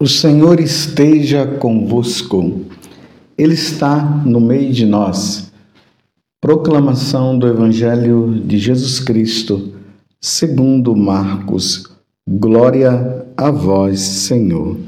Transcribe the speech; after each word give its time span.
O 0.00 0.06
Senhor 0.06 0.60
esteja 0.60 1.44
convosco, 1.44 2.64
Ele 3.36 3.54
está 3.54 4.00
no 4.00 4.40
meio 4.40 4.72
de 4.72 4.86
nós. 4.86 5.52
Proclamação 6.40 7.36
do 7.36 7.48
Evangelho 7.48 8.40
de 8.46 8.58
Jesus 8.58 9.00
Cristo, 9.00 9.74
segundo 10.20 10.94
Marcos. 10.94 11.90
Glória 12.28 13.26
a 13.36 13.50
vós, 13.50 13.98
Senhor. 13.98 14.78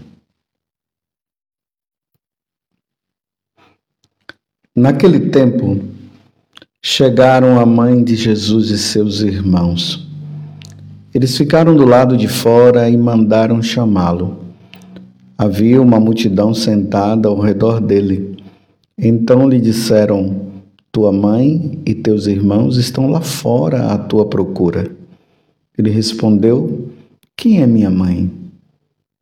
Naquele 4.76 5.30
tempo, 5.30 5.80
chegaram 6.80 7.58
a 7.58 7.66
mãe 7.66 8.04
de 8.04 8.14
Jesus 8.14 8.70
e 8.70 8.78
seus 8.78 9.22
irmãos. 9.22 10.06
Eles 11.12 11.36
ficaram 11.36 11.74
do 11.74 11.84
lado 11.84 12.16
de 12.16 12.28
fora 12.28 12.88
e 12.88 12.96
mandaram 12.96 13.60
chamá-lo. 13.60 14.49
Havia 15.42 15.80
uma 15.80 15.98
multidão 15.98 16.52
sentada 16.52 17.26
ao 17.26 17.40
redor 17.40 17.80
dele. 17.80 18.36
Então 18.98 19.48
lhe 19.48 19.58
disseram: 19.58 20.52
Tua 20.92 21.10
mãe 21.10 21.80
e 21.86 21.94
teus 21.94 22.26
irmãos 22.26 22.76
estão 22.76 23.10
lá 23.10 23.22
fora 23.22 23.86
à 23.86 23.96
tua 23.96 24.26
procura. 24.26 24.94
Ele 25.78 25.88
respondeu: 25.88 26.90
Quem 27.34 27.62
é 27.62 27.66
minha 27.66 27.88
mãe? 27.88 28.30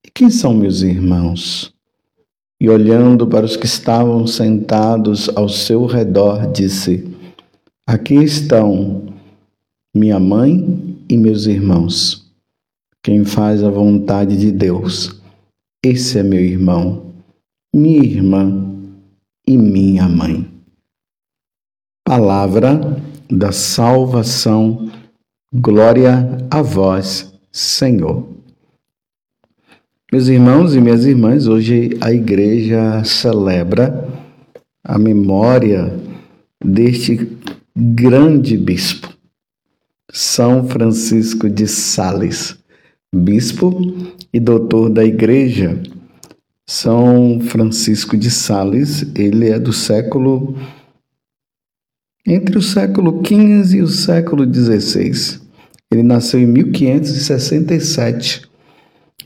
E 0.04 0.10
quem 0.10 0.28
são 0.28 0.52
meus 0.52 0.82
irmãos? 0.82 1.72
E 2.60 2.68
olhando 2.68 3.24
para 3.24 3.46
os 3.46 3.56
que 3.56 3.66
estavam 3.66 4.26
sentados 4.26 5.30
ao 5.36 5.48
seu 5.48 5.86
redor, 5.86 6.50
disse: 6.50 7.06
Aqui 7.86 8.16
estão 8.16 9.04
minha 9.94 10.18
mãe 10.18 10.96
e 11.08 11.16
meus 11.16 11.46
irmãos. 11.46 12.28
Quem 13.04 13.24
faz 13.24 13.62
a 13.62 13.70
vontade 13.70 14.36
de 14.36 14.50
Deus 14.50 15.17
esse 15.82 16.18
é 16.18 16.22
meu 16.22 16.40
irmão, 16.40 17.14
minha 17.72 18.02
irmã 18.02 18.74
e 19.46 19.56
minha 19.56 20.08
mãe. 20.08 20.46
Palavra 22.04 23.00
da 23.30 23.52
salvação, 23.52 24.90
glória 25.52 26.46
a 26.50 26.62
vós, 26.62 27.32
Senhor. 27.52 28.26
Meus 30.10 30.26
irmãos 30.26 30.74
e 30.74 30.80
minhas 30.80 31.04
irmãs, 31.04 31.46
hoje 31.46 31.90
a 32.00 32.12
igreja 32.12 33.04
celebra 33.04 34.08
a 34.82 34.98
memória 34.98 35.94
deste 36.64 37.38
grande 37.76 38.56
bispo, 38.56 39.14
São 40.10 40.66
Francisco 40.66 41.48
de 41.48 41.68
Sales, 41.68 42.57
bispo 43.14 43.80
e 44.32 44.38
doutor 44.38 44.88
da 44.90 45.04
Igreja. 45.04 45.82
São 46.66 47.40
Francisco 47.40 48.16
de 48.16 48.30
Sales, 48.30 49.04
ele 49.14 49.48
é 49.48 49.58
do 49.58 49.72
século 49.72 50.56
entre 52.26 52.58
o 52.58 52.62
século 52.62 53.22
XV 53.24 53.78
e 53.78 53.82
o 53.82 53.88
século 53.88 54.44
XVI. 54.44 55.40
Ele 55.90 56.02
nasceu 56.02 56.38
em 56.38 56.46
1567 56.46 58.42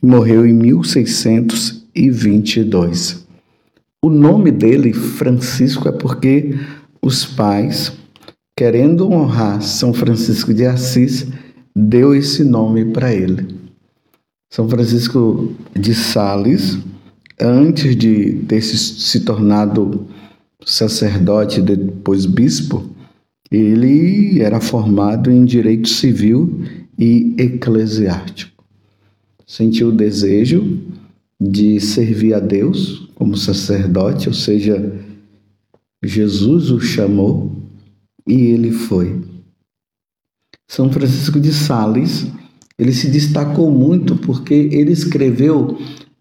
e 0.01 0.07
morreu 0.07 0.47
em 0.47 0.53
1622. 0.53 3.27
O 4.05 4.09
nome 4.09 4.53
dele, 4.53 4.93
Francisco, 4.93 5.89
é 5.89 5.93
porque 5.93 6.55
os 7.03 7.25
pais, 7.25 7.93
querendo 8.57 9.11
honrar 9.11 9.61
São 9.63 9.93
Francisco 9.93 10.55
de 10.55 10.65
Assis, 10.65 11.27
deu 11.75 12.15
esse 12.15 12.45
nome 12.45 12.85
para 12.85 13.13
ele. 13.13 13.63
São 14.53 14.69
Francisco 14.69 15.55
de 15.75 15.95
Sales, 15.95 16.79
antes 17.41 17.97
de 17.97 18.35
ter 18.47 18.61
se 18.61 19.21
tornado 19.21 20.07
sacerdote 20.63 21.61
e 21.61 21.63
depois 21.63 22.27
bispo, 22.27 22.85
ele 23.51 24.43
era 24.43 24.61
formado 24.61 25.31
em 25.31 25.47
direito 25.47 25.89
civil 25.89 26.65
e 26.99 27.35
eclesiástico. 27.39 28.63
Sentiu 29.47 29.89
o 29.89 29.97
desejo 29.97 30.83
de 31.41 31.81
servir 31.81 32.35
a 32.35 32.39
Deus 32.39 33.09
como 33.15 33.39
sacerdote, 33.39 34.29
ou 34.29 34.35
seja, 34.35 35.01
Jesus 36.03 36.71
o 36.71 36.79
chamou 36.79 37.57
e 38.29 38.35
ele 38.35 38.71
foi. 38.71 39.19
São 40.69 40.93
Francisco 40.93 41.41
de 41.41 41.55
Sales 41.55 42.27
ele 42.79 42.93
se 42.93 43.09
destacou 43.09 43.71
muito 43.71 44.17
porque 44.17 44.55
ele 44.55 44.93
escreveu 44.93 45.79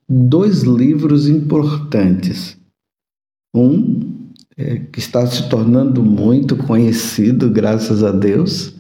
dois 0.07 0.63
livros 0.63 1.27
importantes. 1.27 2.57
Um 3.55 4.21
é, 4.57 4.79
que 4.79 4.99
está 4.99 5.25
se 5.25 5.49
tornando 5.49 6.03
muito 6.03 6.55
conhecido, 6.55 7.49
graças 7.49 8.03
a 8.03 8.11
Deus, 8.11 8.75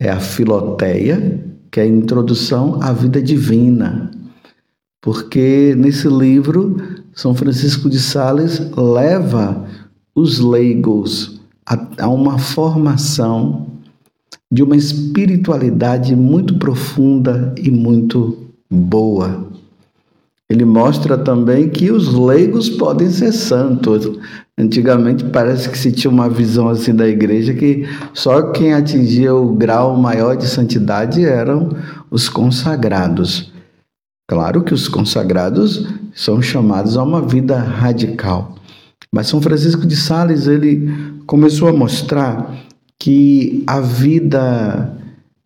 é 0.00 0.10
a 0.10 0.20
Filoteia, 0.20 1.44
que 1.70 1.80
é 1.80 1.84
a 1.84 1.86
introdução 1.86 2.82
à 2.82 2.92
vida 2.92 3.22
divina. 3.22 4.10
Porque 5.02 5.74
nesse 5.76 6.08
livro, 6.08 6.76
São 7.14 7.34
Francisco 7.34 7.88
de 7.88 7.98
Sales 7.98 8.60
leva 8.76 9.66
os 10.14 10.38
leigos 10.38 11.40
a, 11.64 12.04
a 12.04 12.08
uma 12.08 12.38
formação 12.38 13.66
de 14.50 14.62
uma 14.62 14.76
espiritualidade 14.76 16.16
muito 16.16 16.54
profunda 16.54 17.54
e 17.56 17.70
muito 17.70 18.36
boa. 18.68 19.48
Ele 20.48 20.64
mostra 20.64 21.16
também 21.16 21.68
que 21.68 21.92
os 21.92 22.12
leigos 22.12 22.68
podem 22.68 23.08
ser 23.08 23.30
santos. 23.32 24.10
Antigamente 24.58 25.24
parece 25.24 25.68
que 25.70 25.78
se 25.78 25.92
tinha 25.92 26.10
uma 26.10 26.28
visão 26.28 26.68
assim 26.68 26.92
da 26.92 27.06
igreja 27.06 27.54
que 27.54 27.88
só 28.12 28.50
quem 28.50 28.74
atingia 28.74 29.32
o 29.32 29.54
grau 29.54 29.96
maior 29.96 30.36
de 30.36 30.48
santidade 30.48 31.24
eram 31.24 31.70
os 32.10 32.28
consagrados. 32.28 33.52
Claro 34.28 34.64
que 34.64 34.74
os 34.74 34.88
consagrados 34.88 35.86
são 36.14 36.42
chamados 36.42 36.96
a 36.96 37.02
uma 37.02 37.22
vida 37.22 37.56
radical. 37.56 38.56
Mas 39.12 39.28
São 39.28 39.40
Francisco 39.40 39.86
de 39.86 39.96
Sales, 39.96 40.46
ele 40.46 40.92
começou 41.26 41.68
a 41.68 41.72
mostrar 41.72 42.56
que 43.00 43.64
a 43.66 43.80
vida, 43.80 44.94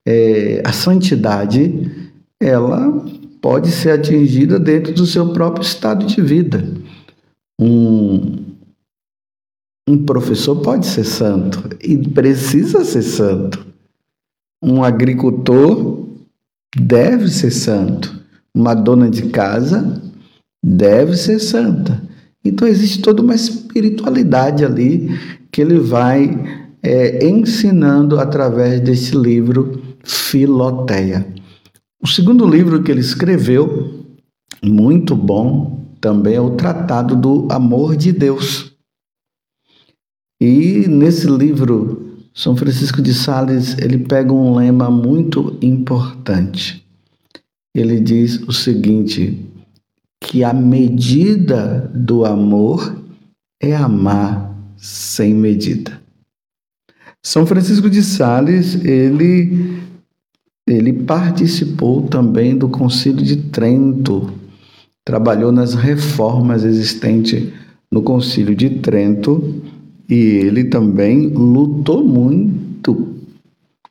é, 0.07 0.61
a 0.67 0.73
santidade, 0.73 2.11
ela 2.43 2.93
pode 3.41 3.71
ser 3.71 3.93
atingida 3.93 4.59
dentro 4.59 4.93
do 4.93 5.07
seu 5.07 5.33
próprio 5.33 5.63
estado 5.63 6.05
de 6.05 6.21
vida. 6.21 6.67
Um, 7.61 8.45
um 9.89 10.05
professor 10.05 10.57
pode 10.57 10.87
ser 10.87 11.05
santo 11.05 11.63
e 11.81 11.97
precisa 11.97 12.85
ser 12.85 13.03
santo. 13.03 13.65
Um 14.63 14.83
agricultor 14.83 16.09
deve 16.77 17.29
ser 17.29 17.53
santo. 17.53 18.21
Uma 18.53 18.75
dona 18.75 19.09
de 19.09 19.29
casa 19.29 20.03
deve 20.65 21.17
ser 21.17 21.39
santa. 21.39 22.03
Então 22.45 22.67
existe 22.67 23.01
toda 23.01 23.23
uma 23.23 23.35
espiritualidade 23.35 24.65
ali 24.65 25.11
que 25.53 25.61
ele 25.61 25.79
vai 25.79 26.64
é, 26.85 27.27
ensinando 27.27 28.21
através 28.21 28.81
desse 28.81 29.17
livro 29.17 29.83
Filoteia. 30.05 31.27
O 32.03 32.07
segundo 32.07 32.47
livro 32.47 32.83
que 32.83 32.91
ele 32.91 33.01
escreveu, 33.01 34.05
muito 34.63 35.17
bom, 35.17 35.83
também 36.01 36.35
é 36.35 36.41
o 36.41 36.51
Tratado 36.51 37.17
do 37.17 37.49
Amor 37.51 37.97
de 37.97 38.13
Deus. 38.13 38.73
E 40.39 40.87
nesse 40.87 41.27
livro, 41.27 42.19
São 42.35 42.55
Francisco 42.55 43.01
de 43.01 43.15
Sales, 43.15 43.79
ele 43.79 43.99
pega 43.99 44.31
um 44.31 44.55
lema 44.55 44.91
muito 44.91 45.57
importante. 45.63 46.85
Ele 47.75 47.99
diz 47.99 48.43
o 48.43 48.53
seguinte: 48.53 49.51
que 50.21 50.45
a 50.45 50.53
medida 50.53 51.91
do 51.95 52.27
amor 52.27 53.03
é 53.63 53.75
amar 53.75 54.55
sem 54.77 55.33
medida. 55.33 56.04
São 57.27 57.47
Francisco 57.47 57.89
de 57.89 58.03
Sales, 58.03 58.75
ele, 58.85 59.81
ele 60.69 60.93
participou 60.93 62.03
também 62.03 62.55
do 62.55 62.69
Concílio 62.69 63.25
de 63.25 63.37
Trento, 63.37 64.31
trabalhou 65.03 65.51
nas 65.51 65.73
reformas 65.73 66.65
existentes 66.65 67.51
no 67.91 68.03
Concílio 68.03 68.55
de 68.55 68.69
Trento 68.69 69.63
e 70.07 70.15
ele 70.15 70.65
também 70.65 71.29
lutou 71.29 72.05
muito 72.05 73.15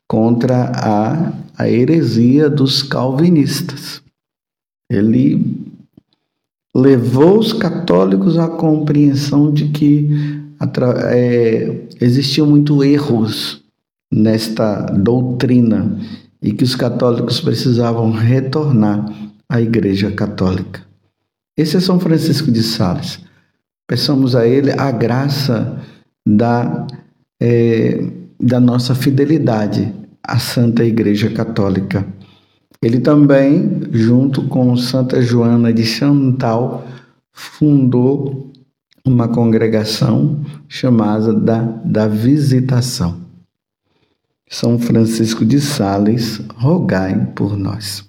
contra 0.06 0.70
a, 0.72 1.32
a 1.58 1.68
heresia 1.68 2.48
dos 2.48 2.84
calvinistas. 2.84 4.00
Ele 4.88 5.74
levou 6.74 7.40
os 7.40 7.52
católicos 7.52 8.38
à 8.38 8.46
compreensão 8.46 9.52
de 9.52 9.70
que 9.70 10.43
é, 11.10 11.86
existiam 12.00 12.46
muito 12.46 12.82
erros 12.82 13.62
nesta 14.12 14.80
doutrina 14.86 15.98
e 16.42 16.52
que 16.52 16.64
os 16.64 16.76
católicos 16.76 17.40
precisavam 17.40 18.10
retornar 18.10 19.06
à 19.48 19.60
Igreja 19.60 20.10
Católica. 20.12 20.82
Esse 21.56 21.76
é 21.76 21.80
São 21.80 21.98
Francisco 21.98 22.50
de 22.50 22.62
Sales. 22.62 23.20
Peçamos 23.86 24.34
a 24.34 24.46
ele 24.46 24.72
a 24.72 24.90
graça 24.90 25.80
da, 26.26 26.86
é, 27.40 28.04
da 28.40 28.58
nossa 28.60 28.94
fidelidade 28.94 29.92
à 30.22 30.38
Santa 30.38 30.84
Igreja 30.84 31.30
Católica. 31.30 32.06
Ele 32.82 33.00
também, 33.00 33.80
junto 33.92 34.42
com 34.48 34.76
Santa 34.76 35.22
Joana 35.22 35.72
de 35.72 35.84
Chantal, 35.84 36.86
fundou 37.32 38.52
uma 39.06 39.28
congregação 39.28 40.42
chamada 40.66 41.32
da, 41.34 41.60
da 41.60 42.08
Visitação. 42.08 43.20
São 44.48 44.78
Francisco 44.78 45.44
de 45.44 45.60
Sales, 45.60 46.38
rogai 46.56 47.26
por 47.34 47.56
nós. 47.56 48.06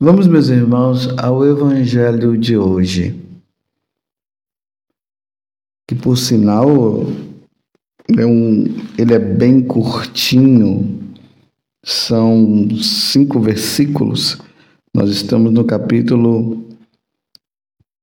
Vamos, 0.00 0.28
meus 0.28 0.48
irmãos, 0.48 1.08
ao 1.18 1.44
Evangelho 1.44 2.38
de 2.38 2.56
hoje, 2.56 3.20
que 5.88 5.96
por 5.96 6.16
sinal 6.16 6.68
é 8.16 8.24
um, 8.24 8.64
ele 8.96 9.14
é 9.14 9.18
bem 9.18 9.60
curtinho, 9.60 11.00
são 11.84 12.68
cinco 12.80 13.40
versículos. 13.40 14.38
Nós 14.94 15.10
estamos 15.10 15.52
no 15.52 15.64
capítulo 15.64 16.68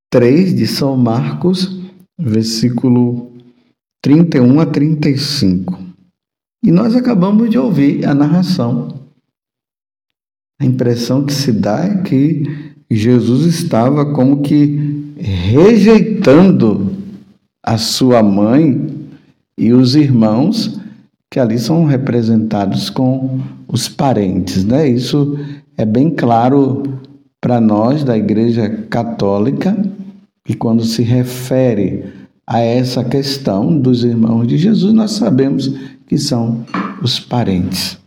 3 0.09 0.55
de 0.55 0.67
São 0.67 0.97
Marcos, 0.97 1.84
versículo 2.17 3.31
31 4.01 4.59
a 4.59 4.65
35. 4.65 5.79
E 6.63 6.71
nós 6.71 6.95
acabamos 6.95 7.49
de 7.49 7.57
ouvir 7.57 8.05
a 8.05 8.13
narração. 8.13 8.87
A 10.59 10.65
impressão 10.65 11.25
que 11.25 11.33
se 11.33 11.51
dá 11.51 11.85
é 11.85 12.01
que 12.01 12.75
Jesus 12.89 13.45
estava 13.45 14.13
como 14.13 14.41
que 14.41 15.13
rejeitando 15.17 16.93
a 17.61 17.77
sua 17.77 18.23
mãe 18.23 19.07
e 19.57 19.73
os 19.73 19.95
irmãos 19.95 20.79
que 21.31 21.39
ali 21.39 21.59
são 21.59 21.83
representados 21.85 22.89
com 22.89 23.41
os 23.67 23.89
parentes, 23.89 24.63
né? 24.63 24.87
Isso 24.87 25.37
é 25.77 25.85
bem 25.85 26.09
claro 26.09 26.83
para 27.41 27.59
nós 27.59 28.03
da 28.03 28.17
Igreja 28.17 28.69
Católica 28.89 29.75
e 30.47 30.53
quando 30.53 30.83
se 30.83 31.01
refere 31.01 32.05
a 32.45 32.59
essa 32.59 33.03
questão 33.03 33.75
dos 33.77 34.03
irmãos 34.03 34.47
de 34.47 34.57
Jesus, 34.57 34.93
nós 34.93 35.11
sabemos 35.11 35.73
que 36.07 36.17
são 36.17 36.63
os 37.01 37.19
parentes. 37.19 37.97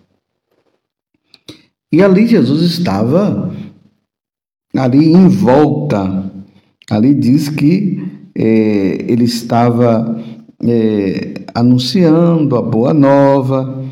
E 1.90 2.00
ali 2.02 2.26
Jesus 2.26 2.62
estava 2.62 3.52
ali 4.76 5.12
em 5.12 5.26
volta. 5.26 6.30
Ali 6.88 7.12
diz 7.14 7.48
que 7.48 8.06
é, 8.36 9.04
ele 9.08 9.24
estava 9.24 10.22
é, 10.62 11.34
anunciando 11.54 12.56
a 12.56 12.62
boa 12.62 12.94
nova. 12.94 13.84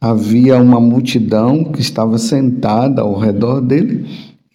Havia 0.00 0.58
uma 0.58 0.80
multidão 0.80 1.64
que 1.64 1.80
estava 1.80 2.18
sentada 2.18 3.02
ao 3.02 3.18
redor 3.18 3.60
dele 3.60 4.06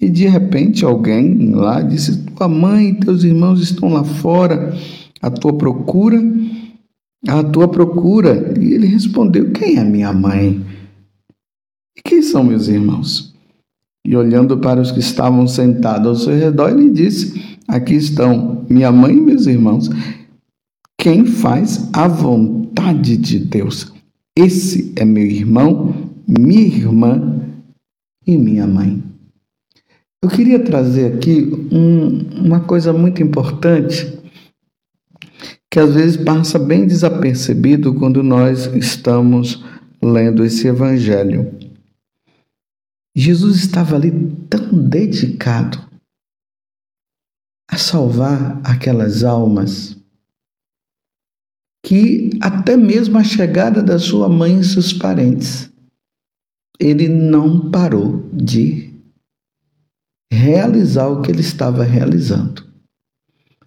e 0.04 0.10
de 0.10 0.28
repente 0.28 0.84
alguém 0.84 1.54
lá 1.54 1.82
disse: 1.82 2.24
Tua 2.24 2.48
mãe 2.48 2.90
e 2.90 2.96
teus 2.96 3.24
irmãos 3.24 3.62
estão 3.62 3.94
lá 3.94 4.04
fora 4.04 4.76
à 5.22 5.30
tua 5.30 5.54
procura 5.54 6.22
à 7.28 7.44
tua 7.44 7.68
procura. 7.68 8.54
E 8.60 8.74
ele 8.74 8.88
respondeu: 8.88 9.52
Quem 9.52 9.78
é 9.78 9.84
minha 9.84 10.12
mãe? 10.12 10.62
E 11.98 12.02
quem 12.04 12.22
são 12.22 12.44
meus 12.44 12.68
irmãos? 12.68 13.34
E 14.06 14.16
olhando 14.16 14.58
para 14.58 14.82
os 14.82 14.92
que 14.92 15.00
estavam 15.00 15.48
sentados 15.48 16.08
ao 16.08 16.16
seu 16.16 16.36
redor, 16.36 16.72
ele 16.72 16.90
disse: 16.90 17.58
Aqui 17.68 17.96
estão 17.96 18.66
minha 18.70 18.92
mãe 18.92 19.16
e 19.16 19.22
meus 19.22 19.48
irmãos. 19.48 19.90
Quem 20.98 21.26
faz 21.26 21.90
a 21.94 22.08
vontade 22.08 23.18
de 23.18 23.40
Deus? 23.40 23.92
Esse 24.38 24.94
é 24.96 25.06
meu 25.06 25.26
irmão, 25.26 25.94
minha 26.28 26.62
irmã 26.62 27.42
e 28.26 28.38
minha 28.38 28.66
mãe. 28.66 29.13
Eu 30.24 30.30
queria 30.30 30.64
trazer 30.64 31.14
aqui 31.14 31.42
um, 31.70 32.46
uma 32.46 32.62
coisa 32.62 32.94
muito 32.94 33.22
importante 33.22 34.24
que 35.70 35.78
às 35.78 35.94
vezes 35.94 36.16
passa 36.16 36.58
bem 36.58 36.88
desapercebido 36.88 37.94
quando 37.96 38.24
nós 38.24 38.68
estamos 38.68 39.62
lendo 40.02 40.46
esse 40.46 40.66
evangelho. 40.66 41.54
Jesus 43.14 43.58
estava 43.58 43.98
ali 43.98 44.12
tão 44.50 44.88
dedicado 44.88 45.78
a 47.70 47.78
salvar 47.78 48.62
aquelas 48.64 49.26
almas 49.26 50.02
que 51.86 52.30
até 52.40 52.78
mesmo 52.78 53.18
a 53.18 53.26
chegada 53.26 53.84
da 53.84 54.00
sua 54.00 54.30
mãe 54.30 54.58
e 54.58 54.64
seus 54.64 54.94
parentes, 54.94 55.70
ele 56.80 57.10
não 57.10 57.70
parou 57.70 58.30
de 58.32 58.93
realizar 60.34 61.08
o 61.08 61.22
que 61.22 61.32
ele 61.32 61.42
estava 61.42 61.84
realizando. 61.84 62.64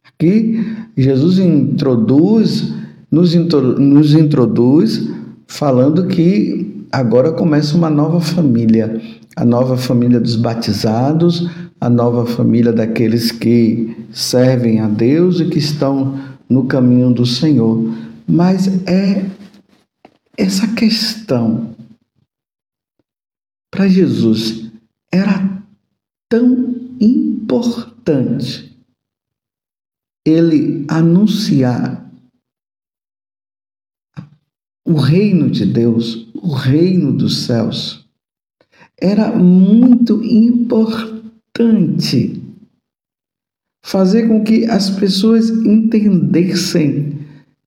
Aqui 0.05 0.77
Jesus 0.97 1.39
introduz, 1.39 2.73
nos, 3.11 3.35
nos 3.35 4.15
introduz 4.15 5.09
falando 5.47 6.07
que 6.09 6.87
agora 6.91 7.33
começa 7.33 7.77
uma 7.77 7.91
nova 7.91 8.21
família, 8.21 9.01
a 9.37 9.45
nova 9.45 9.77
família 9.77 10.19
dos 10.19 10.37
batizados, 10.37 11.49
a 11.81 11.89
nova 11.89 12.27
família 12.27 12.73
daqueles 12.73 13.31
que 13.31 13.97
servem 14.11 14.81
a 14.81 14.89
Deus 14.89 15.41
e 15.41 15.47
que 15.47 15.59
estão 15.59 16.19
no 16.49 16.65
caminho 16.65 17.13
do 17.13 17.27
Senhor. 17.27 17.93
Mas 18.27 18.67
é 18.87 19.25
essa 20.37 20.67
questão 20.69 21.77
para 23.71 23.89
Jesus 23.89 24.71
era 25.13 25.56
tão 26.29 26.75
importante 27.01 28.77
ele 30.27 30.85
anunciar 30.89 32.05
o 34.87 34.95
reino 34.95 35.51
de 35.51 35.67
Deus, 35.67 36.27
o 36.35 36.53
reino 36.53 37.13
dos 37.13 37.45
céus, 37.45 38.07
era 38.97 39.37
muito 39.37 40.25
importante 40.25 42.43
fazer 43.85 44.27
com 44.27 44.43
que 44.43 44.65
as 44.67 44.91
pessoas 44.91 45.51
entendessem 45.51 47.21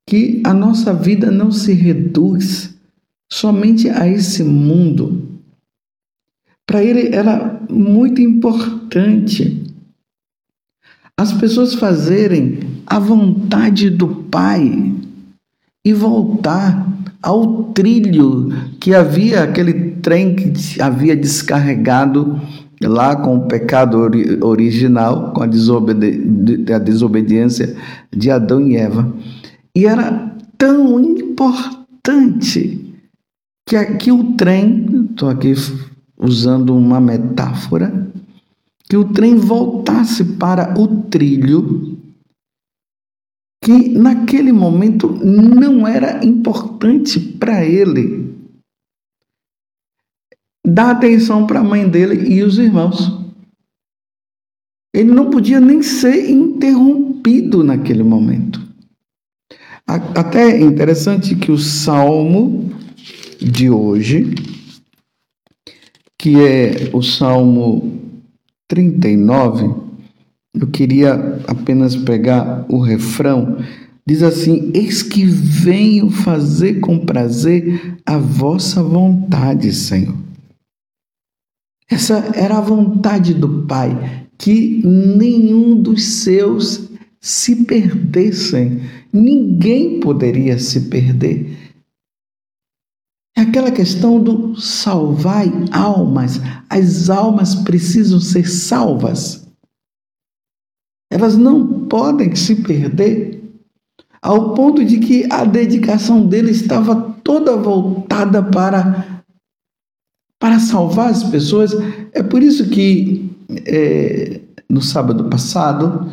que 0.06 0.44
a 0.46 0.54
nossa 0.54 0.94
vida 0.94 1.32
não 1.32 1.52
se 1.52 1.74
reduz 1.74 2.78
somente 3.32 3.88
a 3.90 4.08
esse 4.08 4.44
mundo. 4.44 5.29
Para 6.70 6.84
ele 6.84 7.16
era 7.16 7.60
muito 7.68 8.22
importante 8.22 9.74
as 11.20 11.34
pessoas 11.34 11.74
fazerem 11.74 12.60
a 12.86 13.00
vontade 13.00 13.90
do 13.90 14.08
Pai 14.08 14.94
e 15.84 15.92
voltar 15.94 16.88
ao 17.24 17.64
trilho 17.74 18.50
que 18.80 18.94
havia, 18.94 19.42
aquele 19.42 19.96
trem 19.96 20.36
que 20.36 20.80
havia 20.80 21.16
descarregado 21.16 22.40
lá 22.84 23.16
com 23.16 23.38
o 23.38 23.48
pecado 23.48 23.98
original, 24.46 25.34
com 25.34 25.42
a, 25.42 25.48
desobedi 25.48 26.72
a 26.72 26.78
desobediência 26.78 27.76
de 28.16 28.30
Adão 28.30 28.62
e 28.62 28.78
Eva. 28.78 29.12
E 29.76 29.88
era 29.88 30.36
tão 30.56 31.00
importante 31.00 32.94
que, 33.68 33.86
que 33.96 34.12
o 34.12 34.34
trem, 34.34 35.08
estou 35.10 35.30
aqui 35.30 35.56
usando 36.20 36.76
uma 36.76 37.00
metáfora, 37.00 38.12
que 38.84 38.98
o 38.98 39.14
trem 39.14 39.36
voltasse 39.36 40.24
para 40.24 40.78
o 40.80 41.04
trilho 41.04 41.98
que 43.62 43.90
naquele 43.90 44.52
momento 44.52 45.10
não 45.10 45.88
era 45.88 46.26
importante 46.26 47.20
para 47.20 47.64
ele. 47.66 48.34
Dar 50.66 50.92
atenção 50.92 51.46
para 51.46 51.60
a 51.60 51.64
mãe 51.64 51.88
dele 51.88 52.34
e 52.34 52.42
os 52.42 52.58
irmãos. 52.58 53.20
Ele 54.94 55.12
não 55.12 55.30
podia 55.30 55.60
nem 55.60 55.82
ser 55.82 56.30
interrompido 56.30 57.64
naquele 57.64 58.04
momento. 58.04 58.60
Até 59.86 60.52
é 60.52 60.62
interessante 60.62 61.36
que 61.36 61.52
o 61.52 61.58
salmo 61.58 62.72
de 63.40 63.70
hoje, 63.70 64.36
que 66.20 66.36
é 66.36 66.90
o 66.94 67.02
salmo 67.02 67.98
39, 68.68 69.74
eu 70.54 70.68
queria 70.68 71.14
apenas 71.48 71.96
pegar 71.96 72.66
o 72.68 72.82
refrão. 72.82 73.58
Diz 74.06 74.22
assim: 74.22 74.70
Eis 74.74 75.02
que 75.02 75.24
venho 75.24 76.10
fazer 76.10 76.82
com 76.82 77.00
prazer 77.00 77.98
a 78.06 78.18
vossa 78.18 78.84
vontade, 78.84 79.72
Senhor. 79.72 80.16
Essa 81.90 82.32
era 82.36 82.58
a 82.58 82.62
vontade 82.62 83.34
do 83.34 83.64
Pai, 83.64 84.28
que 84.38 84.86
nenhum 84.86 85.82
dos 85.82 86.04
seus 86.04 86.90
se 87.22 87.64
perdessem. 87.64 88.82
Ninguém 89.12 90.00
poderia 90.02 90.60
se 90.60 90.82
perder. 90.82 91.69
É 93.40 93.44
aquela 93.44 93.72
questão 93.72 94.22
do 94.22 94.60
salvar 94.60 95.46
almas. 95.72 96.42
As 96.70 97.10
almas 97.10 97.56
precisam 97.56 98.20
ser 98.20 98.46
salvas. 98.46 99.48
Elas 101.10 101.38
não 101.38 101.86
podem 101.88 102.36
se 102.36 102.56
perder, 102.56 103.42
ao 104.22 104.54
ponto 104.54 104.84
de 104.84 105.00
que 105.00 105.26
a 105.32 105.46
dedicação 105.46 106.28
dele 106.28 106.52
estava 106.52 107.14
toda 107.24 107.56
voltada 107.56 108.44
para, 108.44 109.24
para 110.38 110.60
salvar 110.60 111.10
as 111.10 111.24
pessoas. 111.24 111.72
É 112.12 112.22
por 112.22 112.44
isso 112.44 112.70
que 112.70 113.32
é, 113.66 114.42
no 114.70 114.82
sábado 114.82 115.30
passado, 115.30 116.12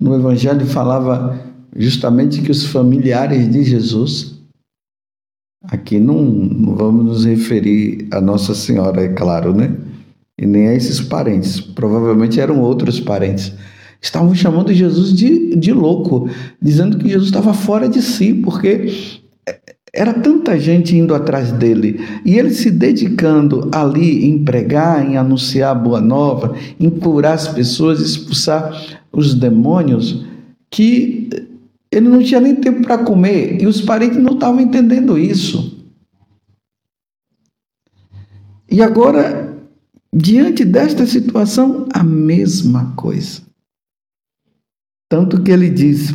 no 0.00 0.14
Evangelho, 0.14 0.64
falava 0.64 1.38
justamente 1.76 2.40
que 2.40 2.50
os 2.50 2.64
familiares 2.64 3.50
de 3.50 3.62
Jesus, 3.62 4.31
aqui 5.64 5.98
não, 5.98 6.74
vamos 6.76 7.04
nos 7.04 7.24
referir 7.24 8.08
a 8.10 8.20
Nossa 8.20 8.54
Senhora, 8.54 9.02
é 9.02 9.08
claro, 9.08 9.54
né? 9.54 9.74
E 10.38 10.46
nem 10.46 10.68
a 10.68 10.74
esses 10.74 11.00
parentes, 11.00 11.60
provavelmente 11.60 12.40
eram 12.40 12.60
outros 12.60 12.98
parentes. 12.98 13.52
Estavam 14.00 14.34
chamando 14.34 14.72
Jesus 14.72 15.12
de, 15.12 15.54
de 15.54 15.72
louco, 15.72 16.28
dizendo 16.60 16.98
que 16.98 17.08
Jesus 17.08 17.28
estava 17.28 17.54
fora 17.54 17.88
de 17.88 18.02
si, 18.02 18.34
porque 18.34 18.90
era 19.94 20.12
tanta 20.14 20.58
gente 20.58 20.96
indo 20.96 21.14
atrás 21.14 21.52
dele. 21.52 22.00
E 22.24 22.38
ele 22.38 22.50
se 22.50 22.70
dedicando 22.70 23.68
ali 23.72 24.26
em 24.26 24.42
pregar, 24.42 25.08
em 25.08 25.16
anunciar 25.16 25.70
a 25.70 25.78
boa 25.78 26.00
nova, 26.00 26.56
em 26.80 26.90
curar 26.90 27.34
as 27.34 27.46
pessoas, 27.46 28.00
expulsar 28.00 29.00
os 29.12 29.34
demônios, 29.34 30.24
que 30.70 31.28
ele 31.92 32.08
não 32.08 32.22
tinha 32.22 32.40
nem 32.40 32.56
tempo 32.56 32.80
para 32.82 33.04
comer 33.04 33.60
e 33.60 33.66
os 33.66 33.82
parentes 33.82 34.16
não 34.16 34.32
estavam 34.32 34.62
entendendo 34.62 35.18
isso. 35.18 35.78
E 38.70 38.80
agora, 38.80 39.62
diante 40.10 40.64
desta 40.64 41.06
situação, 41.06 41.86
a 41.92 42.02
mesma 42.02 42.94
coisa. 42.96 43.42
Tanto 45.10 45.42
que 45.42 45.50
ele 45.50 45.68
diz: 45.68 46.14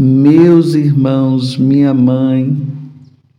Meus 0.00 0.74
irmãos, 0.74 1.56
minha 1.56 1.92
mãe, 1.92 2.56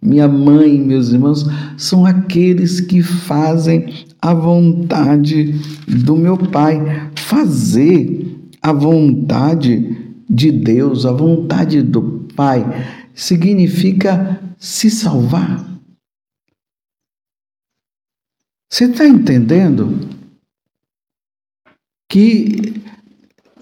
minha 0.02 0.28
mãe 0.28 0.76
e 0.76 0.80
meus 0.80 1.14
irmãos 1.14 1.46
são 1.78 2.06
aqueles 2.06 2.82
que 2.82 3.02
fazem 3.02 4.06
a 4.22 4.34
vontade 4.34 5.54
do 5.88 6.18
meu 6.18 6.38
Pai. 6.38 7.10
Fazer 7.16 8.36
a 8.62 8.74
vontade 8.74 10.07
de 10.30 10.52
Deus, 10.52 11.06
a 11.06 11.12
vontade 11.12 11.82
do 11.82 12.28
Pai, 12.36 12.64
significa 13.14 14.42
se 14.60 14.90
salvar. 14.90 15.66
Você 18.70 18.86
está 18.86 19.08
entendendo? 19.08 20.08
Que 22.10 22.82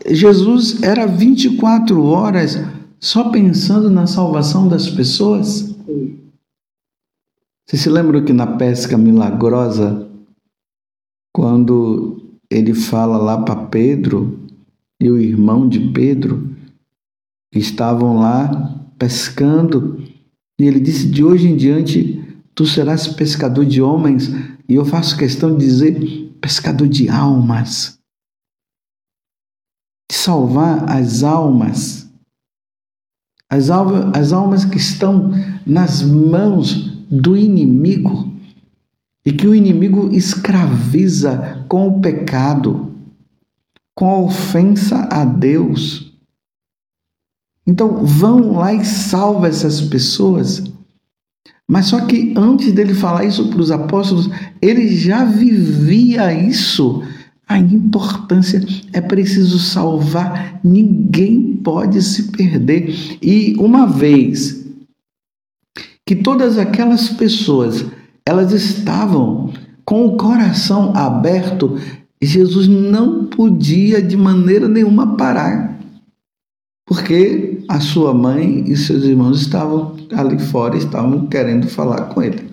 Jesus 0.10 0.82
era 0.84 1.06
24 1.06 2.04
horas 2.04 2.58
só 3.00 3.30
pensando 3.30 3.90
na 3.90 4.08
salvação 4.08 4.68
das 4.68 4.90
pessoas? 4.90 5.76
Você 7.68 7.78
se 7.78 7.90
lembra 7.90 8.24
que 8.24 8.34
na 8.34 8.58
pesca 8.58 8.98
milagrosa, 8.98 10.10
quando 11.34 12.38
ele 12.50 12.74
fala 12.74 13.18
lá 13.18 13.42
para 13.42 13.68
Pedro 13.68 14.40
e 15.00 15.10
o 15.10 15.18
irmão 15.18 15.68
de 15.68 15.92
Pedro, 15.92 16.55
que 17.56 17.60
estavam 17.60 18.18
lá 18.18 18.84
pescando, 19.00 20.04
e 20.60 20.66
ele 20.66 20.78
disse: 20.78 21.08
De 21.08 21.24
hoje 21.24 21.48
em 21.48 21.56
diante 21.56 22.22
tu 22.54 22.66
serás 22.66 23.08
pescador 23.08 23.66
de 23.66 23.82
homens, 23.82 24.28
e 24.68 24.76
eu 24.76 24.84
faço 24.84 25.16
questão 25.16 25.56
de 25.56 25.66
dizer 25.66 26.36
pescador 26.42 26.86
de 26.86 27.08
almas. 27.08 27.98
De 30.12 30.18
salvar 30.18 30.84
as 30.90 31.24
almas, 31.24 32.12
as, 33.50 33.70
almas, 33.70 34.14
as 34.14 34.34
almas 34.34 34.66
que 34.66 34.78
estão 34.78 35.32
nas 35.66 36.02
mãos 36.02 36.74
do 37.10 37.38
inimigo. 37.38 38.34
E 39.26 39.32
que 39.32 39.48
o 39.48 39.56
inimigo 39.56 40.14
escraviza 40.14 41.66
com 41.70 41.88
o 41.88 42.02
pecado, 42.02 42.94
com 43.96 44.10
a 44.10 44.20
ofensa 44.20 45.08
a 45.10 45.24
Deus. 45.24 46.15
Então 47.66 48.06
vão 48.06 48.54
lá 48.54 48.74
e 48.74 48.86
salva 48.86 49.48
essas 49.48 49.82
pessoas. 49.82 50.64
Mas 51.68 51.88
só 51.88 52.06
que 52.06 52.34
antes 52.38 52.72
dele 52.72 52.94
falar 52.94 53.26
isso 53.26 53.50
para 53.50 53.62
os 53.62 53.72
apóstolos, 53.72 54.30
ele 54.62 54.96
já 54.96 55.26
vivia 55.26 56.32
isso 56.34 57.02
a 57.48 57.60
importância 57.60 58.64
é 58.92 59.00
preciso 59.00 59.60
salvar, 59.60 60.60
ninguém 60.64 61.58
pode 61.58 62.02
se 62.02 62.32
perder. 62.32 63.18
E 63.22 63.56
uma 63.60 63.86
vez 63.86 64.66
que 66.08 66.16
todas 66.16 66.58
aquelas 66.58 67.10
pessoas 67.10 67.86
elas 68.28 68.52
estavam 68.52 69.54
com 69.84 70.08
o 70.08 70.18
coração 70.18 70.96
aberto, 70.96 71.80
Jesus 72.20 72.68
não 72.68 73.26
podia 73.26 74.02
de 74.02 74.18
maneira 74.18 74.68
nenhuma 74.68 75.16
parar, 75.16 75.80
porque 76.88 77.55
a 77.70 77.80
sua 77.80 78.14
mãe 78.14 78.70
e 78.70 78.76
seus 78.76 79.04
irmãos 79.04 79.42
estavam 79.42 79.96
ali 80.16 80.40
fora, 80.40 80.78
estavam 80.78 81.28
querendo 81.28 81.68
falar 81.68 82.14
com 82.14 82.22
ele. 82.22 82.50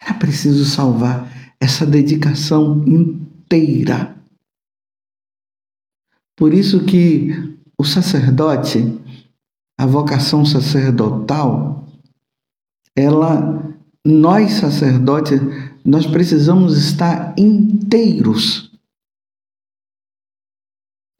Era 0.00 0.14
preciso 0.14 0.64
salvar 0.64 1.28
essa 1.60 1.84
dedicação 1.84 2.84
inteira. 2.86 4.16
Por 6.36 6.54
isso 6.54 6.84
que 6.84 7.32
o 7.76 7.84
sacerdote, 7.84 8.78
a 9.78 9.86
vocação 9.86 10.44
sacerdotal, 10.44 11.84
ela 12.96 13.58
nós 14.06 14.52
sacerdotes, 14.52 15.40
nós 15.84 16.06
precisamos 16.06 16.76
estar 16.78 17.34
inteiros. 17.38 18.67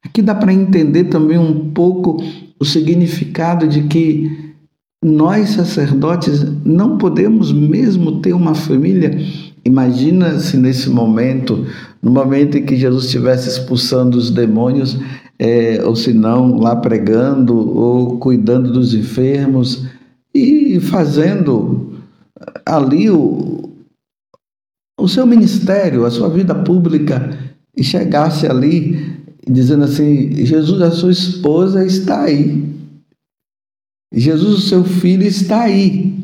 Aqui 0.08 0.22
dá 0.22 0.34
para 0.34 0.52
entender 0.52 1.04
também 1.04 1.36
um 1.36 1.70
pouco 1.70 2.16
o 2.58 2.64
significado 2.64 3.68
de 3.68 3.82
que 3.82 4.54
nós 5.04 5.50
sacerdotes 5.50 6.44
não 6.64 6.96
podemos 6.96 7.52
mesmo 7.52 8.20
ter 8.20 8.32
uma 8.32 8.54
família. 8.54 9.20
Imagina 9.64 10.40
se 10.40 10.56
nesse 10.56 10.88
momento, 10.88 11.66
no 12.02 12.10
momento 12.10 12.56
em 12.56 12.64
que 12.64 12.74
Jesus 12.74 13.04
estivesse 13.04 13.50
expulsando 13.50 14.16
os 14.16 14.30
demônios, 14.30 14.98
é, 15.38 15.84
ou 15.84 15.94
se 15.94 16.14
não, 16.14 16.56
lá 16.56 16.74
pregando 16.74 17.54
ou 17.54 18.18
cuidando 18.18 18.72
dos 18.72 18.94
enfermos 18.94 19.86
e 20.34 20.80
fazendo 20.80 21.92
ali 22.64 23.10
o, 23.10 23.70
o 24.98 25.06
seu 25.06 25.26
ministério, 25.26 26.06
a 26.06 26.10
sua 26.10 26.30
vida 26.30 26.54
pública, 26.54 27.38
e 27.76 27.84
chegasse 27.84 28.46
ali 28.46 29.17
dizendo 29.48 29.84
assim: 29.84 30.32
Jesus, 30.44 30.80
a 30.82 30.90
sua 30.90 31.10
esposa 31.10 31.84
está 31.84 32.22
aí. 32.22 32.76
Jesus, 34.12 34.58
o 34.58 34.68
seu 34.68 34.84
filho 34.84 35.24
está 35.24 35.62
aí. 35.62 36.16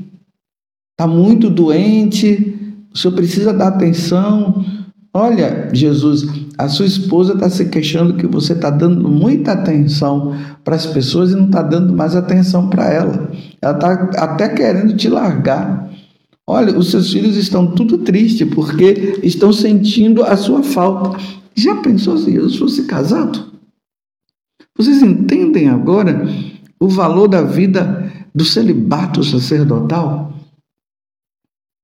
Está 0.93 1.07
muito 1.07 1.51
doente, 1.51 2.57
o 2.93 2.97
senhor 2.97 3.15
precisa 3.15 3.53
dar 3.53 3.69
atenção. 3.69 4.65
Olha, 5.13 5.71
Jesus, 5.73 6.25
a 6.57 6.69
sua 6.69 6.87
esposa 6.87 7.35
está 7.35 7.51
se 7.51 7.65
queixando 7.67 8.15
que 8.15 8.27
você 8.27 8.53
está 8.53 8.71
dando 8.71 9.09
muita 9.09 9.53
atenção 9.53 10.37
para 10.63 10.77
as 10.77 10.87
pessoas 10.87 11.33
e 11.33 11.37
não 11.37 11.47
está 11.47 11.63
dando 11.63 11.93
mais 11.93 12.15
atenção 12.15 12.69
para 12.69 12.93
ela. 12.93 13.31
Ela 13.61 13.75
está 13.75 13.93
até 14.19 14.49
querendo 14.49 14.97
te 14.97 15.09
largar. 15.09 15.91
Olha, 16.47 16.77
os 16.77 16.91
seus 16.91 17.13
filhos 17.13 17.37
estão 17.37 17.67
tudo 17.67 17.99
tristes 17.99 18.49
porque 18.55 19.19
estão 19.23 19.53
sentindo 19.53 20.23
a 20.23 20.37
sua 20.37 20.63
falta. 20.63 21.19
Já 21.55 21.81
pensou 21.81 22.19
se 22.19 22.33
Jesus 22.33 22.57
fosse 22.57 22.87
casado? 22.87 23.53
Vocês 24.77 25.03
entendem 25.03 25.69
agora 25.69 26.27
o 26.81 26.89
valor 26.89 27.29
da 27.29 27.43
vida 27.43 28.13
do 28.35 28.45
celibato 28.45 29.23
sacerdotal? 29.23 30.35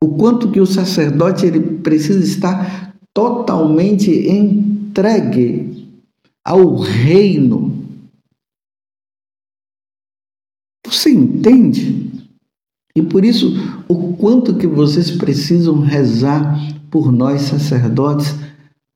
o 0.02 0.16
quanto 0.16 0.50
que 0.50 0.60
o 0.60 0.66
sacerdote 0.66 1.44
ele 1.44 1.60
precisa 1.78 2.24
estar 2.24 2.96
totalmente 3.12 4.10
entregue 4.10 5.88
ao 6.44 6.76
reino. 6.76 7.78
Você 10.86 11.10
entende? 11.10 12.10
E 12.96 13.02
por 13.02 13.24
isso, 13.24 13.52
o 13.88 14.14
quanto 14.16 14.56
que 14.56 14.66
vocês 14.66 15.10
precisam 15.10 15.80
rezar 15.80 16.58
por 16.90 17.12
nós 17.12 17.42
sacerdotes, 17.42 18.34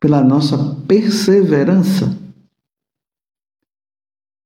pela 0.04 0.22
nossa 0.22 0.58
perseverança, 0.86 2.14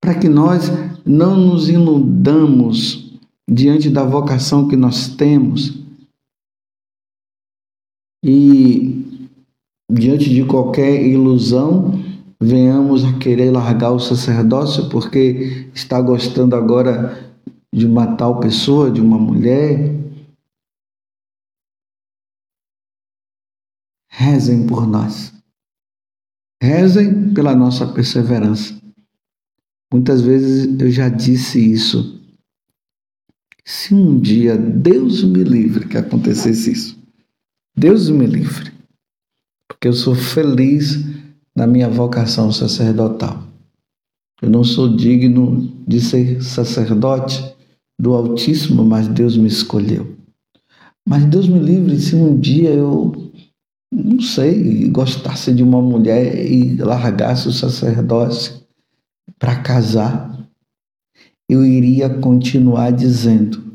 para 0.00 0.14
que 0.14 0.28
nós 0.28 0.70
não 1.04 1.36
nos 1.36 1.68
inundamos 1.68 3.18
diante 3.50 3.90
da 3.90 4.04
vocação 4.04 4.68
que 4.68 4.76
nós 4.76 5.08
temos 5.16 5.82
e 8.24 9.04
diante 9.90 10.30
de 10.30 10.44
qualquer 10.44 11.04
ilusão 11.04 12.04
venhamos 12.40 13.04
a 13.04 13.18
querer 13.18 13.50
largar 13.50 13.90
o 13.90 13.98
sacerdócio 13.98 14.88
porque 14.88 15.68
está 15.74 16.00
gostando 16.00 16.54
agora 16.54 17.34
de 17.74 17.84
uma 17.84 18.14
tal 18.14 18.38
pessoa, 18.38 18.92
de 18.92 19.00
uma 19.00 19.18
mulher. 19.18 19.92
Rezem 24.08 24.64
por 24.64 24.86
nós. 24.86 25.36
Rezem 26.62 27.32
pela 27.32 27.54
nossa 27.54 27.86
perseverança. 27.86 28.76
Muitas 29.92 30.20
vezes 30.20 30.80
eu 30.80 30.90
já 30.90 31.08
disse 31.08 31.58
isso. 31.72 32.20
Se 33.64 33.94
um 33.94 34.18
dia 34.18 34.56
Deus 34.56 35.22
me 35.22 35.44
livre 35.44 35.86
que 35.86 35.96
acontecesse 35.96 36.72
isso, 36.72 36.98
Deus 37.76 38.10
me 38.10 38.26
livre, 38.26 38.72
porque 39.68 39.86
eu 39.86 39.92
sou 39.92 40.14
feliz 40.14 41.04
na 41.54 41.66
minha 41.66 41.88
vocação 41.88 42.50
sacerdotal. 42.50 43.46
Eu 44.40 44.50
não 44.50 44.64
sou 44.64 44.96
digno 44.96 45.72
de 45.86 46.00
ser 46.00 46.42
sacerdote 46.42 47.44
do 48.00 48.14
Altíssimo, 48.14 48.84
mas 48.84 49.08
Deus 49.08 49.36
me 49.36 49.48
escolheu. 49.48 50.16
Mas 51.06 51.24
Deus 51.24 51.48
me 51.48 51.58
livre 51.58 51.98
se 51.98 52.14
um 52.14 52.38
dia 52.38 52.70
eu 52.70 53.27
não 54.04 54.20
sei, 54.20 54.88
gostasse 54.88 55.52
de 55.52 55.62
uma 55.62 55.82
mulher 55.82 56.44
e 56.46 56.76
largasse 56.76 57.48
o 57.48 57.52
sacerdócio 57.52 58.62
para 59.38 59.56
casar, 59.56 60.38
eu 61.48 61.64
iria 61.64 62.08
continuar 62.08 62.90
dizendo 62.90 63.66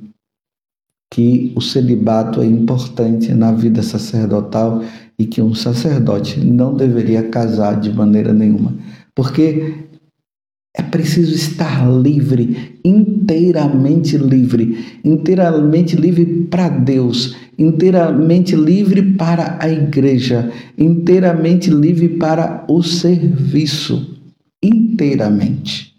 que 1.12 1.54
o 1.56 1.62
celibato 1.62 2.42
é 2.42 2.46
importante 2.46 3.34
na 3.34 3.52
vida 3.52 3.84
sacerdotal 3.84 4.82
e 5.20 5.26
que 5.26 5.42
um 5.42 5.54
sacerdote 5.54 6.40
não 6.40 6.76
deveria 6.76 7.30
casar 7.30 7.80
de 7.80 7.92
maneira 7.94 8.34
nenhuma, 8.34 8.76
porque 9.14 9.88
é 10.76 10.82
preciso 10.82 11.36
estar 11.36 11.88
livre, 11.88 12.80
inteiramente 12.84 14.18
livre, 14.18 15.00
inteiramente 15.04 15.96
livre 15.96 16.46
para 16.48 16.68
Deus, 16.68 17.36
inteiramente 17.58 18.56
livre 18.56 19.14
para 19.14 19.64
a 19.64 19.70
igreja, 19.70 20.52
inteiramente 20.76 21.70
livre 21.70 22.18
para 22.18 22.66
o 22.68 22.82
serviço, 22.82 24.20
inteiramente. 24.64 25.94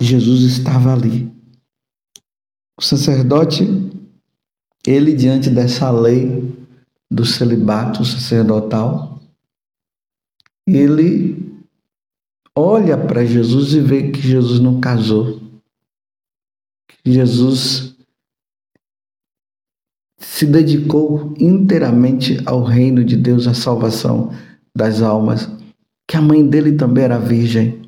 Jesus 0.00 0.42
estava 0.42 0.94
ali. 0.94 1.30
O 2.78 2.82
sacerdote, 2.82 3.64
ele 4.86 5.12
diante 5.14 5.50
dessa 5.50 5.90
lei 5.90 6.54
do 7.10 7.24
celibato 7.24 8.04
sacerdotal, 8.04 9.15
ele 10.66 11.62
olha 12.56 12.96
para 12.96 13.24
Jesus 13.24 13.74
e 13.74 13.80
vê 13.80 14.10
que 14.10 14.20
Jesus 14.20 14.58
não 14.58 14.80
casou. 14.80 15.40
Que 17.02 17.12
Jesus 17.12 17.94
se 20.18 20.46
dedicou 20.46 21.34
inteiramente 21.38 22.38
ao 22.46 22.64
reino 22.64 23.04
de 23.04 23.16
Deus, 23.16 23.46
à 23.46 23.54
salvação 23.54 24.32
das 24.74 25.00
almas, 25.02 25.48
que 26.08 26.16
a 26.16 26.20
mãe 26.20 26.46
dele 26.46 26.76
também 26.76 27.04
era 27.04 27.18
virgem. 27.18 27.82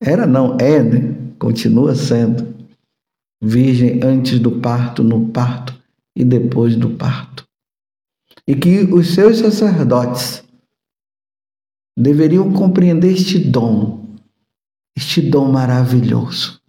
Era 0.00 0.26
não, 0.26 0.56
é, 0.58 0.82
né? 0.82 1.34
Continua 1.38 1.94
sendo 1.94 2.52
virgem 3.42 4.00
antes 4.04 4.38
do 4.38 4.60
parto, 4.60 5.02
no 5.02 5.28
parto 5.30 5.74
e 6.16 6.24
depois 6.24 6.76
do 6.76 6.90
parto. 6.90 7.44
E 8.46 8.54
que 8.54 8.80
os 8.80 9.14
seus 9.14 9.38
sacerdotes 9.38 10.42
deveriam 11.96 12.52
compreender 12.52 13.12
este 13.12 13.38
dom, 13.38 14.00
este 14.96 15.20
dom 15.20 15.52
maravilhoso. 15.52 16.60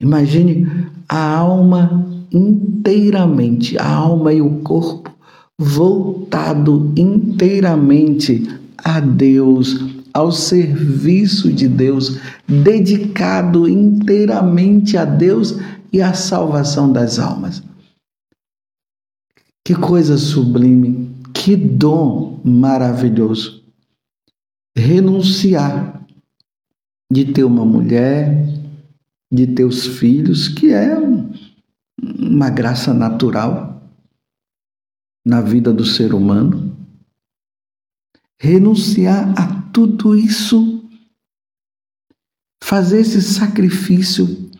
Imagine 0.00 0.90
a 1.08 1.36
alma 1.38 2.06
inteiramente, 2.30 3.78
a 3.78 3.88
alma 3.88 4.32
e 4.32 4.42
o 4.42 4.60
corpo 4.60 5.10
voltado 5.58 6.92
inteiramente 6.96 8.46
a 8.76 9.00
Deus, 9.00 9.80
ao 10.12 10.30
serviço 10.30 11.50
de 11.50 11.66
Deus, 11.66 12.18
dedicado 12.46 13.68
inteiramente 13.68 14.96
a 14.96 15.04
Deus 15.04 15.56
e 15.92 16.02
à 16.02 16.12
salvação 16.12 16.92
das 16.92 17.18
almas. 17.18 17.62
Que 19.64 19.74
coisa 19.74 20.16
sublime, 20.18 21.10
que 21.32 21.56
dom 21.56 22.40
maravilhoso 22.44 23.65
renunciar 24.76 26.06
de 27.10 27.32
ter 27.32 27.44
uma 27.44 27.64
mulher, 27.64 28.46
de 29.32 29.46
ter 29.46 29.64
os 29.64 29.86
filhos, 29.86 30.48
que 30.48 30.72
é 30.72 30.94
uma 31.98 32.50
graça 32.50 32.92
natural 32.92 33.82
na 35.24 35.40
vida 35.40 35.72
do 35.72 35.84
ser 35.84 36.12
humano. 36.12 36.76
Renunciar 38.38 39.32
a 39.40 39.62
tudo 39.72 40.14
isso, 40.14 40.84
fazer 42.62 43.00
esse 43.00 43.22
sacrifício 43.22 44.50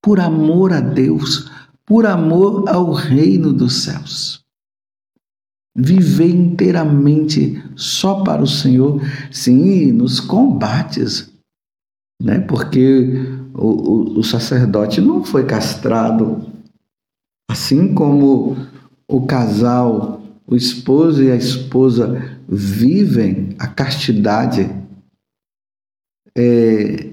por 0.00 0.20
amor 0.20 0.72
a 0.72 0.80
Deus, 0.80 1.50
por 1.84 2.06
amor 2.06 2.66
ao 2.68 2.92
reino 2.92 3.52
dos 3.52 3.82
céus 3.82 4.45
viver 5.76 6.30
inteiramente 6.30 7.62
só 7.76 8.22
para 8.24 8.42
o 8.42 8.46
Senhor, 8.46 9.02
sim, 9.30 9.92
nos 9.92 10.18
combates, 10.18 11.30
né? 12.20 12.40
Porque 12.40 13.12
o, 13.52 13.66
o, 13.66 14.18
o 14.20 14.24
sacerdote 14.24 15.02
não 15.02 15.22
foi 15.22 15.44
castrado, 15.44 16.46
assim 17.50 17.92
como 17.92 18.56
o 19.06 19.26
casal, 19.26 20.22
o 20.46 20.56
esposo 20.56 21.22
e 21.22 21.30
a 21.30 21.36
esposa 21.36 22.40
vivem 22.48 23.50
a 23.58 23.66
castidade 23.66 24.70
é, 26.34 27.10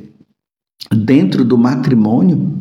dentro 0.96 1.44
do 1.44 1.58
matrimônio. 1.58 2.60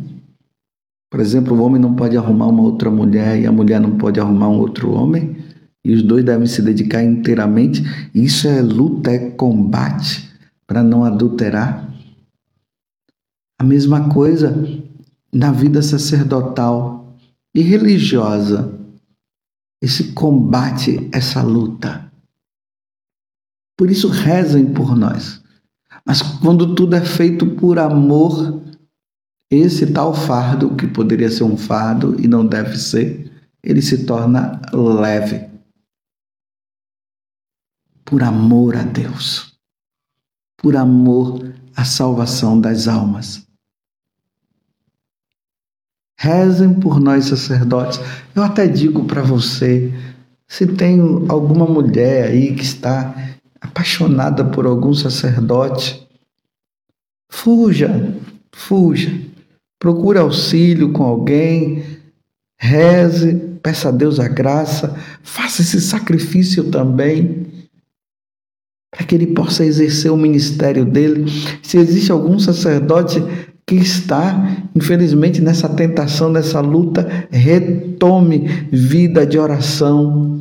Por 1.10 1.20
exemplo, 1.20 1.56
o 1.56 1.62
homem 1.62 1.80
não 1.80 1.94
pode 1.94 2.16
arrumar 2.16 2.46
uma 2.46 2.62
outra 2.62 2.90
mulher 2.90 3.38
e 3.38 3.46
a 3.46 3.52
mulher 3.52 3.78
não 3.78 3.98
pode 3.98 4.18
arrumar 4.18 4.48
um 4.48 4.58
outro 4.58 4.90
homem 4.90 5.51
e 5.84 5.92
os 5.94 6.02
dois 6.02 6.24
devem 6.24 6.46
se 6.46 6.62
dedicar 6.62 7.02
inteiramente. 7.02 7.82
Isso 8.14 8.46
é 8.46 8.62
luta, 8.62 9.10
é 9.10 9.30
combate 9.30 10.30
para 10.66 10.82
não 10.82 11.04
adulterar. 11.04 11.92
A 13.58 13.64
mesma 13.64 14.08
coisa 14.08 14.54
na 15.32 15.50
vida 15.50 15.82
sacerdotal 15.82 17.16
e 17.54 17.60
religiosa. 17.60 18.78
Esse 19.80 20.12
combate, 20.12 21.08
essa 21.12 21.42
luta. 21.42 22.10
Por 23.76 23.90
isso 23.90 24.08
rezem 24.08 24.72
por 24.72 24.96
nós. 24.96 25.42
Mas 26.06 26.22
quando 26.22 26.74
tudo 26.74 26.94
é 26.94 27.00
feito 27.00 27.46
por 27.46 27.78
amor, 27.78 28.62
esse 29.50 29.92
tal 29.92 30.14
fardo, 30.14 30.76
que 30.76 30.86
poderia 30.86 31.30
ser 31.30 31.44
um 31.44 31.56
fardo 31.56 32.16
e 32.20 32.28
não 32.28 32.46
deve 32.46 32.78
ser, 32.78 33.30
ele 33.62 33.82
se 33.82 34.04
torna 34.04 34.60
leve 34.72 35.51
por 38.12 38.22
amor 38.22 38.76
a 38.76 38.82
Deus, 38.82 39.54
por 40.60 40.76
amor 40.76 41.50
à 41.74 41.82
salvação 41.82 42.60
das 42.60 42.86
almas. 42.86 43.46
Rezem 46.18 46.74
por 46.74 47.00
nós, 47.00 47.24
sacerdotes. 47.24 47.98
Eu 48.34 48.42
até 48.42 48.66
digo 48.68 49.06
para 49.06 49.22
você: 49.22 49.90
se 50.46 50.66
tem 50.66 51.00
alguma 51.26 51.64
mulher 51.64 52.28
aí 52.28 52.54
que 52.54 52.62
está 52.62 53.14
apaixonada 53.58 54.44
por 54.44 54.66
algum 54.66 54.92
sacerdote, 54.92 56.06
fuja, 57.30 58.14
fuja. 58.54 59.10
Procure 59.80 60.18
auxílio 60.18 60.92
com 60.92 61.04
alguém, 61.04 61.82
reze, 62.60 63.36
peça 63.62 63.88
a 63.88 63.90
Deus 63.90 64.20
a 64.20 64.28
graça, 64.28 64.94
faça 65.22 65.62
esse 65.62 65.80
sacrifício 65.80 66.70
também 66.70 67.51
para 68.92 69.06
que 69.06 69.14
ele 69.14 69.28
possa 69.28 69.64
exercer 69.64 70.12
o 70.12 70.16
ministério 70.16 70.84
dele. 70.84 71.24
Se 71.62 71.78
existe 71.78 72.12
algum 72.12 72.38
sacerdote 72.38 73.22
que 73.66 73.76
está, 73.76 74.68
infelizmente, 74.76 75.40
nessa 75.40 75.68
tentação, 75.68 76.30
nessa 76.30 76.60
luta, 76.60 77.26
retome 77.30 78.46
vida 78.70 79.26
de 79.26 79.38
oração, 79.38 80.38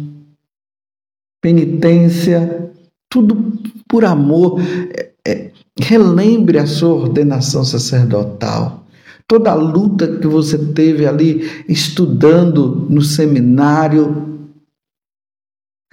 penitência, 1.42 2.70
tudo 3.10 3.54
por 3.88 4.04
amor. 4.04 4.60
É, 4.94 5.12
é, 5.26 5.52
relembre 5.80 6.58
a 6.58 6.66
sua 6.66 6.94
ordenação 6.94 7.64
sacerdotal. 7.64 8.86
Toda 9.26 9.52
a 9.52 9.56
luta 9.56 10.18
que 10.18 10.28
você 10.28 10.58
teve 10.58 11.06
ali 11.06 11.64
estudando 11.70 12.86
no 12.90 13.02
seminário, 13.02 14.50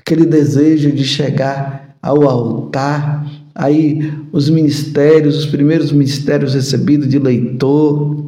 aquele 0.01 0.27
desejo 0.27 0.91
de 0.91 1.05
chegar 1.05 1.88
ao 2.03 2.29
altar, 2.29 3.27
aí 3.55 4.13
os 4.33 4.49
ministérios, 4.49 5.39
os 5.39 5.47
primeiros 5.47 5.93
ministérios 5.93 6.55
recebidos 6.55 7.09
de 7.09 7.19
leitor, 7.19 8.25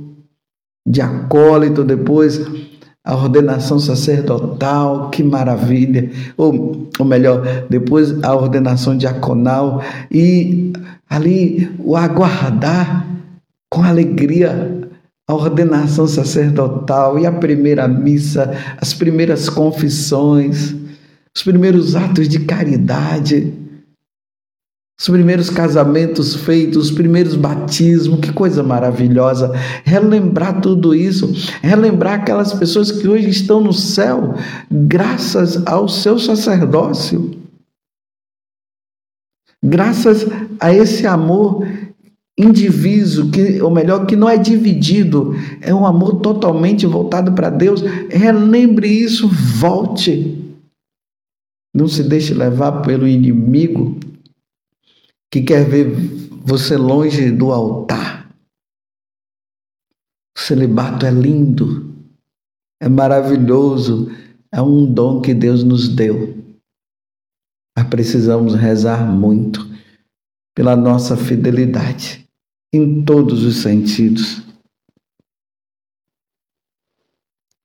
de 0.86 1.00
acólito, 1.00 1.84
depois 1.84 2.40
a 3.04 3.14
ordenação 3.14 3.78
sacerdotal, 3.78 5.10
que 5.10 5.22
maravilha, 5.22 6.10
ou, 6.36 6.88
ou 6.98 7.04
melhor, 7.06 7.66
depois 7.68 8.22
a 8.22 8.34
ordenação 8.34 8.96
diaconal. 8.96 9.82
E 10.10 10.72
ali 11.08 11.70
o 11.78 11.96
aguardar 11.96 13.06
com 13.70 13.82
alegria 13.82 14.80
a 15.30 15.34
ordenação 15.34 16.08
sacerdotal 16.08 17.16
e 17.16 17.24
a 17.24 17.30
primeira 17.30 17.86
missa, 17.86 18.52
as 18.78 18.92
primeiras 18.92 19.48
confissões, 19.48 20.74
os 21.34 21.42
primeiros 21.44 21.94
atos 21.94 22.28
de 22.28 22.40
caridade, 22.40 23.54
os 25.00 25.08
primeiros 25.08 25.48
casamentos 25.48 26.34
feitos, 26.34 26.84
os 26.84 26.90
primeiros 26.90 27.34
batismos, 27.34 28.20
que 28.20 28.30
coisa 28.34 28.62
maravilhosa. 28.62 29.50
Relembrar 29.82 30.60
tudo 30.60 30.94
isso, 30.94 31.32
relembrar 31.62 32.20
aquelas 32.20 32.52
pessoas 32.52 32.92
que 32.92 33.08
hoje 33.08 33.30
estão 33.30 33.62
no 33.62 33.72
céu, 33.72 34.34
graças 34.70 35.66
ao 35.66 35.88
seu 35.88 36.18
sacerdócio. 36.18 37.30
Graças 39.64 40.26
a 40.58 40.72
esse 40.72 41.06
amor 41.06 41.66
indiviso, 42.38 43.30
que, 43.30 43.60
ou 43.62 43.70
melhor, 43.70 44.04
que 44.04 44.16
não 44.16 44.28
é 44.28 44.36
dividido, 44.36 45.34
é 45.62 45.74
um 45.74 45.86
amor 45.86 46.20
totalmente 46.20 46.84
voltado 46.84 47.32
para 47.32 47.48
Deus. 47.48 47.80
Relembre 48.10 48.88
isso, 48.88 49.28
volte. 49.28 50.54
Não 51.74 51.88
se 51.88 52.02
deixe 52.02 52.34
levar 52.34 52.82
pelo 52.82 53.08
inimigo 53.08 53.98
que 55.30 55.42
quer 55.42 55.68
ver 55.68 55.86
você 56.42 56.76
longe 56.76 57.30
do 57.30 57.52
altar. 57.52 58.34
O 60.36 60.40
celibato 60.40 61.06
é 61.06 61.10
lindo, 61.10 61.94
é 62.82 62.88
maravilhoso, 62.88 64.08
é 64.52 64.60
um 64.60 64.92
dom 64.92 65.20
que 65.20 65.32
Deus 65.32 65.62
nos 65.62 65.88
deu. 65.88 66.36
Mas 67.76 67.88
precisamos 67.88 68.54
rezar 68.54 69.06
muito 69.06 69.60
pela 70.56 70.74
nossa 70.74 71.16
fidelidade 71.16 72.28
em 72.74 73.04
todos 73.04 73.44
os 73.44 73.56
sentidos. 73.58 74.42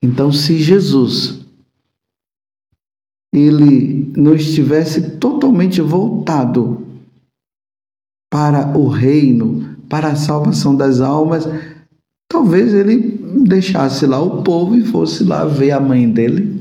Então, 0.03 0.31
se 0.31 0.59
Jesus 0.59 1.43
ele 3.33 4.13
não 4.15 4.35
estivesse 4.35 5.17
totalmente 5.17 5.81
voltado 5.81 6.84
para 8.29 8.77
o 8.77 8.87
reino, 8.87 9.77
para 9.89 10.09
a 10.09 10.15
salvação 10.15 10.75
das 10.75 10.99
almas, 10.99 11.47
talvez 12.27 12.73
ele 12.73 13.19
deixasse 13.45 14.05
lá 14.05 14.21
o 14.21 14.43
povo 14.43 14.75
e 14.75 14.85
fosse 14.85 15.23
lá 15.23 15.45
ver 15.45 15.71
a 15.71 15.79
mãe 15.79 16.09
dele 16.09 16.55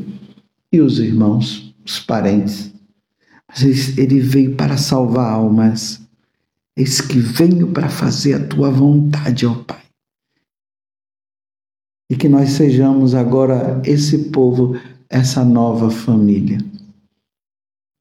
e 0.72 0.80
os 0.80 0.98
irmãos, 0.98 1.74
os 1.84 1.98
parentes. 2.00 2.72
Mas 3.48 3.96
ele 3.96 4.20
veio 4.20 4.56
para 4.56 4.76
salvar 4.76 5.32
almas. 5.32 6.00
Eis 6.76 7.00
que 7.00 7.18
venho 7.18 7.68
para 7.68 7.88
fazer 7.88 8.34
a 8.34 8.46
tua 8.46 8.70
vontade, 8.70 9.46
ó 9.46 9.54
Pai. 9.54 9.82
E 12.10 12.16
que 12.16 12.28
nós 12.28 12.50
sejamos 12.50 13.14
agora 13.14 13.80
esse 13.84 14.30
povo, 14.30 14.76
essa 15.08 15.44
nova 15.44 15.90
família. 15.90 16.58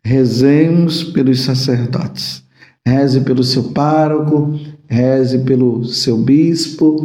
Rezemos 0.04 1.04
pelos 1.04 1.41
sacerdotes 1.41 2.42
Reze 2.88 3.22
pelo 3.22 3.43
seu 3.43 3.72
pároco, 3.72 4.60
reze 4.88 5.39
pelo 5.39 5.86
seu 5.86 6.17
bispo, 6.17 6.98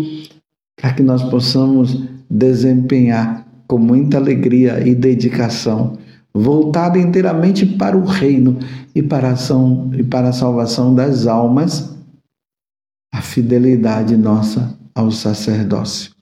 para 0.80 0.94
que 0.94 1.02
nós 1.02 1.22
possamos 1.24 1.96
desempenhar 2.28 3.46
com 3.66 3.78
muita 3.78 4.16
alegria 4.16 4.86
e 4.86 4.94
dedicação, 4.94 5.98
voltada 6.32 6.98
inteiramente 6.98 7.66
para 7.66 7.96
o 7.96 8.04
reino 8.04 8.58
e 8.94 9.02
para 9.02 9.28
a, 9.28 9.32
ação, 9.32 9.90
e 9.94 10.02
para 10.02 10.30
a 10.30 10.32
salvação 10.32 10.94
das 10.94 11.26
almas, 11.26 11.96
a 13.12 13.20
fidelidade 13.20 14.16
nossa 14.16 14.78
ao 14.94 15.10
sacerdócio. 15.10 16.12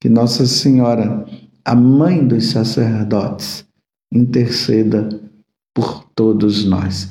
Que 0.00 0.08
Nossa 0.08 0.46
Senhora, 0.46 1.24
a 1.64 1.74
mãe 1.74 2.26
dos 2.26 2.50
sacerdotes, 2.50 3.64
interceda 4.12 5.08
por 5.74 6.04
todos 6.14 6.64
nós. 6.66 7.10